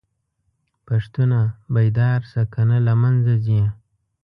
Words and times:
پښتونه!! 0.87 1.39
بيدار 1.73 2.19
شه 2.31 2.43
کنه 2.53 2.77
له 2.87 2.93
منځه 3.01 3.33
ځې 3.45 3.61